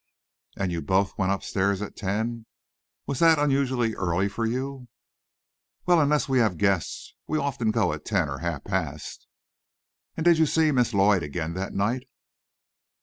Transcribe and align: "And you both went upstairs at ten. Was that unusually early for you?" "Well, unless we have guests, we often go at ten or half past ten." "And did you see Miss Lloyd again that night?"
"And 0.57 0.71
you 0.71 0.81
both 0.81 1.15
went 1.19 1.31
upstairs 1.31 1.79
at 1.83 1.95
ten. 1.95 2.47
Was 3.05 3.19
that 3.19 3.37
unusually 3.37 3.93
early 3.93 4.27
for 4.29 4.47
you?" 4.47 4.87
"Well, 5.85 6.01
unless 6.01 6.27
we 6.27 6.39
have 6.39 6.57
guests, 6.57 7.13
we 7.27 7.37
often 7.37 7.69
go 7.69 7.93
at 7.93 8.03
ten 8.03 8.27
or 8.27 8.39
half 8.39 8.63
past 8.63 9.27
ten." 10.15 10.25
"And 10.25 10.25
did 10.25 10.39
you 10.39 10.47
see 10.47 10.71
Miss 10.71 10.95
Lloyd 10.95 11.21
again 11.21 11.53
that 11.53 11.75
night?" 11.75 12.07